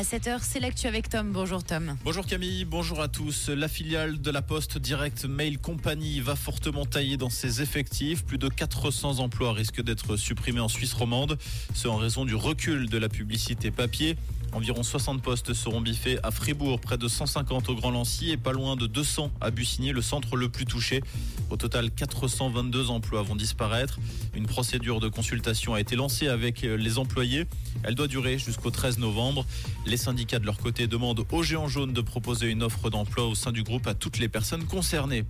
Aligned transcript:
À 0.00 0.02
7h, 0.02 0.38
c'est 0.40 0.60
l'actu 0.60 0.86
avec 0.86 1.10
Tom. 1.10 1.30
Bonjour 1.30 1.62
Tom. 1.62 1.94
Bonjour 2.04 2.24
Camille, 2.24 2.64
bonjour 2.64 3.02
à 3.02 3.08
tous. 3.08 3.50
La 3.50 3.68
filiale 3.68 4.18
de 4.18 4.30
la 4.30 4.40
Poste 4.40 4.78
Direct 4.78 5.26
Mail 5.26 5.58
Company 5.58 6.20
va 6.20 6.36
fortement 6.36 6.86
tailler 6.86 7.18
dans 7.18 7.28
ses 7.28 7.60
effectifs. 7.60 8.24
Plus 8.24 8.38
de 8.38 8.48
400 8.48 9.18
emplois 9.18 9.52
risquent 9.52 9.82
d'être 9.82 10.16
supprimés 10.16 10.60
en 10.60 10.68
Suisse 10.68 10.94
romande, 10.94 11.36
ce 11.74 11.86
en 11.86 11.96
raison 11.96 12.24
du 12.24 12.34
recul 12.34 12.88
de 12.88 12.96
la 12.96 13.10
publicité 13.10 13.70
papier. 13.70 14.16
Environ 14.52 14.82
60 14.82 15.22
postes 15.22 15.54
seront 15.54 15.80
biffés 15.80 16.18
à 16.24 16.32
Fribourg, 16.32 16.80
près 16.80 16.98
de 16.98 17.06
150 17.06 17.68
au 17.68 17.74
Grand 17.76 17.92
Lancy 17.92 18.30
et 18.30 18.36
pas 18.36 18.52
loin 18.52 18.74
de 18.74 18.86
200 18.86 19.30
à 19.40 19.50
Bussigny, 19.50 19.92
le 19.92 20.02
centre 20.02 20.36
le 20.36 20.48
plus 20.48 20.64
touché. 20.64 21.02
Au 21.50 21.56
total, 21.56 21.90
422 21.90 22.90
emplois 22.90 23.22
vont 23.22 23.36
disparaître. 23.36 23.98
Une 24.34 24.46
procédure 24.46 24.98
de 24.98 25.08
consultation 25.08 25.74
a 25.74 25.80
été 25.80 25.94
lancée 25.94 26.26
avec 26.26 26.62
les 26.62 26.98
employés. 26.98 27.46
Elle 27.84 27.94
doit 27.94 28.08
durer 28.08 28.38
jusqu'au 28.38 28.70
13 28.70 28.98
novembre. 28.98 29.46
Les 29.86 29.96
syndicats 29.96 30.40
de 30.40 30.46
leur 30.46 30.58
côté 30.58 30.88
demandent 30.88 31.24
aux 31.30 31.42
géants 31.42 31.68
jaunes 31.68 31.92
de 31.92 32.00
proposer 32.00 32.48
une 32.48 32.62
offre 32.62 32.90
d'emploi 32.90 33.26
au 33.26 33.34
sein 33.34 33.52
du 33.52 33.62
groupe 33.62 33.86
à 33.86 33.94
toutes 33.94 34.18
les 34.18 34.28
personnes 34.28 34.64
concernées. 34.64 35.24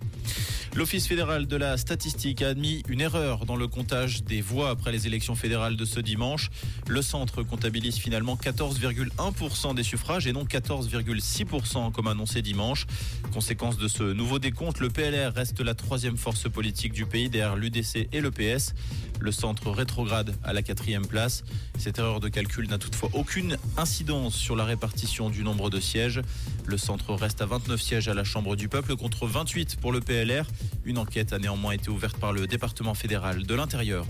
L'Office 0.77 1.09
fédéral 1.09 1.47
de 1.47 1.57
la 1.57 1.77
statistique 1.77 2.43
a 2.43 2.49
admis 2.49 2.85
une 2.89 3.01
erreur 3.01 3.45
dans 3.45 3.57
le 3.57 3.67
comptage 3.67 4.23
des 4.23 4.41
voix 4.41 4.71
après 4.71 4.93
les 4.93 5.09
élections 5.09 5.35
fédérales 5.35 5.77
de 5.77 5.85
ce 5.85 5.99
dimanche. 5.99 6.49
Le 6.87 7.03
centre 7.03 7.43
comptabilise 7.43 7.97
finalement 7.97 8.37
14,1% 8.37 9.10
des 9.75 9.83
suffrages 9.83 10.27
et 10.27 10.33
non 10.33 10.45
14,6% 10.45 11.93
comme 11.93 12.07
annoncé 12.07 12.43
dimanche. 12.43 12.87
Conséquence 13.33 13.77
de 13.77 13.87
ce 13.87 14.03
nouveau 14.03 14.39
décompte, 14.39 14.81
le 14.81 14.89
PLR 14.89 15.33
reste 15.35 15.61
la 15.61 15.75
troisième 15.75 16.17
force 16.17 16.49
politique 16.49 16.93
du 16.93 17.05
pays 17.07 17.29
derrière 17.29 17.57
l'UDC 17.57 18.09
et 18.13 18.21
le 18.21 18.31
PS. 18.31 18.75
Le 19.21 19.31
centre 19.31 19.71
rétrograde 19.71 20.35
à 20.43 20.53
la 20.53 20.63
quatrième 20.63 21.07
place. 21.07 21.45
Cette 21.79 21.99
erreur 21.99 22.21
de 22.21 22.29
calcul 22.29 22.69
n'a 22.69 22.79
toutefois 22.79 23.11
aucune 23.13 23.57
incidence 23.77 24.35
sur 24.35 24.57
la 24.57 24.65
répartition 24.65 25.29
du 25.29 25.43
nombre 25.45 25.69
de 25.71 25.81
sièges. 25.81 26.23
Le 26.67 26.79
centre 26.79 27.15
reste 27.15 27.43
à 27.43 27.47
29 27.47 27.81
sièges 27.81 28.09
à 28.09 28.15
la 28.15 28.25
Chambre 28.25 28.57
du 28.57 28.69
Peuple 28.69 28.97
contre 28.97 29.27
28 29.27 29.77
pour 29.77 29.93
le 29.93 30.01
PLR. 30.01 30.47
Une 30.85 30.99
enquête 30.99 31.33
a 31.33 31.39
néanmoins 31.39 31.73
été 31.73 31.91
ouverte 31.91 32.17
par 32.17 32.33
le 32.33 32.47
département 32.47 32.95
fédéral 32.95 33.45
de 33.45 33.55
l'Intérieur. 33.55 34.07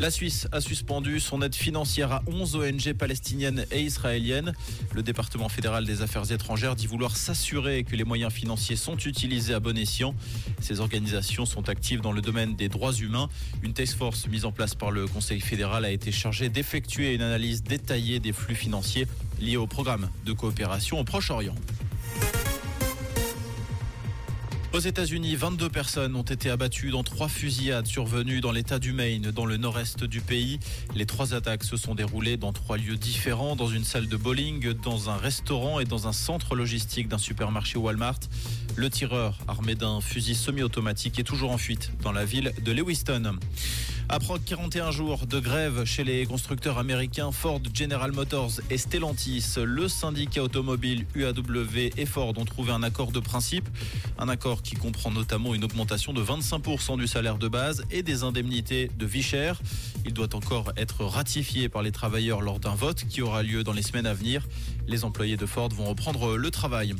La 0.00 0.10
Suisse 0.10 0.48
a 0.50 0.60
suspendu 0.60 1.20
son 1.20 1.40
aide 1.40 1.54
financière 1.54 2.10
à 2.10 2.22
11 2.26 2.56
ONG 2.56 2.92
palestiniennes 2.94 3.64
et 3.70 3.80
israéliennes. 3.80 4.52
Le 4.92 5.04
département 5.04 5.48
fédéral 5.48 5.84
des 5.84 6.02
affaires 6.02 6.30
étrangères 6.32 6.74
dit 6.74 6.88
vouloir 6.88 7.16
s'assurer 7.16 7.84
que 7.84 7.94
les 7.94 8.02
moyens 8.02 8.32
financiers 8.32 8.74
sont 8.74 8.96
utilisés 8.96 9.54
à 9.54 9.60
bon 9.60 9.78
escient. 9.78 10.14
Ces 10.60 10.80
organisations 10.80 11.46
sont 11.46 11.68
actives 11.68 12.00
dans 12.00 12.10
le 12.10 12.20
domaine 12.20 12.56
des 12.56 12.68
droits 12.68 12.92
humains. 12.92 13.28
Une 13.62 13.72
task 13.72 13.96
force 13.96 14.26
mise 14.26 14.44
en 14.44 14.52
place 14.52 14.74
par 14.74 14.90
le 14.90 15.06
Conseil 15.06 15.40
fédéral 15.40 15.84
a 15.84 15.90
été 15.90 16.10
chargée 16.10 16.48
d'effectuer 16.48 17.14
une 17.14 17.22
analyse 17.22 17.62
détaillée 17.62 18.18
des 18.18 18.32
flux 18.32 18.56
financiers 18.56 19.06
liés 19.40 19.56
au 19.56 19.68
programme 19.68 20.10
de 20.26 20.32
coopération 20.32 20.98
au 20.98 21.04
Proche-Orient. 21.04 21.54
Aux 24.74 24.80
États-Unis, 24.80 25.36
22 25.36 25.68
personnes 25.68 26.16
ont 26.16 26.24
été 26.24 26.50
abattues 26.50 26.90
dans 26.90 27.04
trois 27.04 27.28
fusillades 27.28 27.86
survenues 27.86 28.40
dans 28.40 28.50
l'État 28.50 28.80
du 28.80 28.92
Maine, 28.92 29.30
dans 29.30 29.46
le 29.46 29.56
nord-est 29.56 30.02
du 30.02 30.20
pays. 30.20 30.58
Les 30.96 31.06
trois 31.06 31.32
attaques 31.32 31.62
se 31.62 31.76
sont 31.76 31.94
déroulées 31.94 32.36
dans 32.36 32.52
trois 32.52 32.76
lieux 32.76 32.96
différents, 32.96 33.54
dans 33.54 33.68
une 33.68 33.84
salle 33.84 34.08
de 34.08 34.16
bowling, 34.16 34.72
dans 34.72 35.10
un 35.10 35.16
restaurant 35.16 35.78
et 35.78 35.84
dans 35.84 36.08
un 36.08 36.12
centre 36.12 36.56
logistique 36.56 37.06
d'un 37.06 37.18
supermarché 37.18 37.78
Walmart. 37.78 38.18
Le 38.74 38.90
tireur, 38.90 39.38
armé 39.46 39.76
d'un 39.76 40.00
fusil 40.00 40.34
semi-automatique, 40.34 41.20
est 41.20 41.24
toujours 41.24 41.52
en 41.52 41.58
fuite 41.58 41.92
dans 42.02 42.10
la 42.10 42.24
ville 42.24 42.52
de 42.60 42.72
Lewiston. 42.72 43.38
Après 44.10 44.34
41 44.38 44.90
jours 44.90 45.26
de 45.26 45.40
grève 45.40 45.84
chez 45.86 46.04
les 46.04 46.26
constructeurs 46.26 46.78
américains 46.78 47.32
Ford, 47.32 47.60
General 47.72 48.12
Motors 48.12 48.60
et 48.68 48.76
Stellantis, 48.76 49.54
le 49.64 49.88
syndicat 49.88 50.42
automobile 50.42 51.06
UAW 51.14 51.90
et 51.96 52.04
Ford 52.04 52.34
ont 52.36 52.44
trouvé 52.44 52.72
un 52.72 52.82
accord 52.82 53.12
de 53.12 53.20
principe. 53.20 53.66
Un 54.18 54.28
accord 54.28 54.62
qui 54.62 54.76
comprend 54.76 55.10
notamment 55.10 55.54
une 55.54 55.64
augmentation 55.64 56.12
de 56.12 56.22
25% 56.22 56.98
du 56.98 57.06
salaire 57.06 57.38
de 57.38 57.48
base 57.48 57.84
et 57.90 58.02
des 58.02 58.24
indemnités 58.24 58.90
de 58.98 59.06
vie 59.06 59.22
chère. 59.22 59.58
Il 60.04 60.12
doit 60.12 60.34
encore 60.34 60.72
être 60.76 61.04
ratifié 61.04 61.68
par 61.68 61.82
les 61.82 61.92
travailleurs 61.92 62.40
lors 62.40 62.60
d'un 62.60 62.74
vote 62.74 63.04
qui 63.08 63.22
aura 63.22 63.42
lieu 63.42 63.64
dans 63.64 63.72
les 63.72 63.82
semaines 63.82 64.06
à 64.06 64.14
venir. 64.14 64.46
Les 64.86 65.04
employés 65.04 65.36
de 65.36 65.46
Ford 65.46 65.70
vont 65.70 65.86
reprendre 65.86 66.36
le 66.36 66.50
travail. 66.50 66.94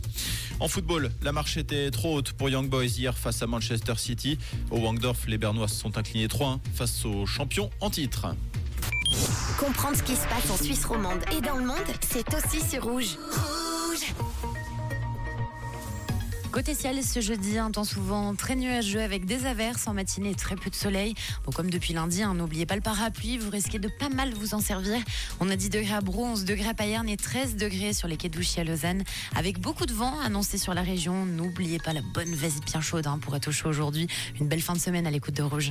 En 0.60 0.68
football, 0.68 1.10
la 1.22 1.32
marche 1.32 1.56
était 1.56 1.90
trop 1.90 2.16
haute 2.16 2.32
pour 2.32 2.48
Young 2.48 2.68
Boys 2.68 2.84
hier 2.84 3.16
face 3.16 3.42
à 3.42 3.46
Manchester 3.46 3.94
City. 3.96 4.38
Au 4.70 4.78
Wangdorf, 4.78 5.26
les 5.26 5.38
Bernois 5.38 5.68
se 5.68 5.76
sont 5.76 5.98
inclinés 5.98 6.28
3-1 6.28 6.60
face 6.74 7.04
aux 7.04 7.26
champions 7.26 7.70
en 7.80 7.90
titre. 7.90 8.34
Comprendre 9.58 9.96
ce 9.96 10.02
qui 10.02 10.16
se 10.16 10.26
passe 10.26 10.50
en 10.50 10.56
Suisse 10.56 10.84
romande 10.84 11.20
et 11.36 11.40
dans 11.40 11.56
le 11.56 11.66
monde, 11.66 11.76
c'est 12.00 12.26
aussi 12.34 12.60
sur 12.60 12.84
Rouge. 12.84 13.16
Côté 16.54 16.72
ciel, 16.72 17.02
ce 17.02 17.20
jeudi, 17.20 17.58
un 17.58 17.72
temps 17.72 17.82
souvent 17.82 18.32
très 18.36 18.54
nuageux 18.54 19.02
avec 19.02 19.24
des 19.24 19.44
averses 19.44 19.88
en 19.88 19.92
matinée 19.92 20.30
et 20.30 20.34
très 20.36 20.54
peu 20.54 20.70
de 20.70 20.74
soleil. 20.76 21.16
Bon, 21.44 21.50
comme 21.50 21.68
depuis 21.68 21.94
lundi, 21.94 22.22
hein, 22.22 22.32
n'oubliez 22.32 22.64
pas 22.64 22.76
le 22.76 22.80
parapluie, 22.80 23.38
vous 23.38 23.50
risquez 23.50 23.80
de 23.80 23.88
pas 23.88 24.08
mal 24.08 24.32
vous 24.34 24.54
en 24.54 24.60
servir. 24.60 25.00
On 25.40 25.50
a 25.50 25.56
10 25.56 25.70
degrés 25.70 25.94
à 25.94 26.00
Brou, 26.00 26.24
11 26.24 26.44
degrés 26.44 26.68
à 26.68 26.74
Payerne 26.74 27.08
et 27.08 27.16
13 27.16 27.56
degrés 27.56 27.92
sur 27.92 28.06
les 28.06 28.16
quais 28.16 28.28
d'Ouchy 28.28 28.60
à 28.60 28.64
Lausanne. 28.64 29.02
Avec 29.34 29.58
beaucoup 29.58 29.84
de 29.84 29.92
vent 29.92 30.16
annoncé 30.20 30.56
sur 30.56 30.74
la 30.74 30.82
région, 30.82 31.26
n'oubliez 31.26 31.80
pas 31.80 31.92
la 31.92 32.02
bonne 32.02 32.32
veste 32.32 32.64
bien 32.64 32.80
chaude 32.80 33.08
hein, 33.08 33.18
pour 33.20 33.34
être 33.34 33.48
au 33.48 33.52
chaud 33.52 33.70
aujourd'hui. 33.70 34.06
Une 34.40 34.46
belle 34.46 34.62
fin 34.62 34.74
de 34.74 34.78
semaine 34.78 35.08
à 35.08 35.10
l'écoute 35.10 35.34
de 35.34 35.42
Rouge. 35.42 35.62